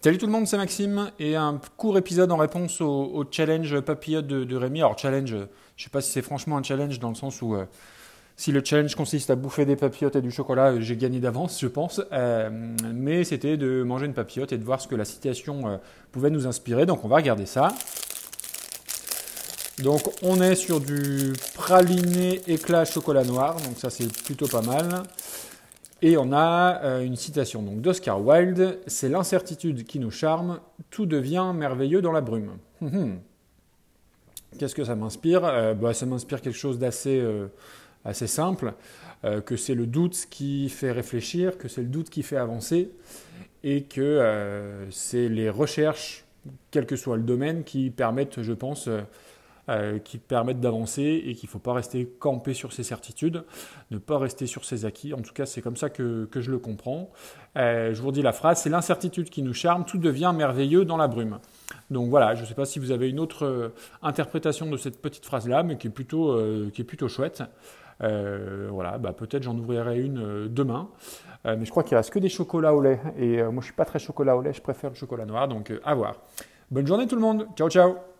[0.00, 4.28] Salut tout le monde, c'est Maxime et un court épisode en réponse au, challenge papillote
[4.28, 4.78] de, Rémi.
[4.78, 7.56] Alors challenge, je ne sais pas si c'est franchement un challenge dans le sens où
[7.56, 7.64] euh,
[8.36, 11.60] si le challenge consiste à bouffer des papillotes et du chocolat, euh, j'ai gagné d'avance,
[11.60, 12.00] je pense.
[12.12, 12.48] Euh,
[12.94, 15.80] mais c'était de manger une papillote et de voir ce que la situation
[16.12, 16.86] pouvait nous inspirer.
[16.86, 17.74] Donc on va regarder ça.
[19.82, 25.02] Donc on est sur du praliné éclat chocolat noir, donc ça c'est plutôt pas mal.
[26.00, 31.52] Et on a euh, une citation d'Oscar Wilde C'est l'incertitude qui nous charme, tout devient
[31.54, 32.52] merveilleux dans la brume.
[32.80, 33.18] Hum, hum.
[34.58, 35.44] Qu'est-ce que ça m'inspire?
[35.44, 37.48] Euh, bah, Ça m'inspire quelque chose d'assez euh,
[38.12, 38.72] simple,
[39.44, 42.90] que c'est le doute qui fait réfléchir, que c'est le doute qui fait avancer,
[43.64, 46.24] et que c'est les recherches,
[46.70, 48.88] quel que soit le domaine, qui permettent, je pense,
[49.68, 53.44] euh, qui permettent d'avancer et qu'il ne faut pas rester campé sur ses certitudes,
[53.90, 55.12] ne pas rester sur ses acquis.
[55.12, 57.10] En tout cas, c'est comme ça que, que, je le comprends.
[57.56, 60.96] Euh, je vous redis la phrase, c'est l'incertitude qui nous charme, tout devient merveilleux dans
[60.96, 61.38] la brume.
[61.90, 65.02] Donc voilà, je ne sais pas si vous avez une autre euh, interprétation de cette
[65.02, 66.34] petite phrase-là, mais qui est plutôt,
[66.72, 67.42] qui est plutôt chouette.
[68.00, 70.88] voilà, bah, peut-être j'en ouvrirai une demain.
[71.44, 73.00] mais je crois qu'il reste que des chocolats au lait.
[73.18, 75.46] Et moi, je suis pas très chocolat au lait, je préfère le chocolat noir.
[75.46, 76.14] Donc à voir.
[76.70, 77.48] Bonne journée tout le monde.
[77.54, 78.17] Ciao, ciao.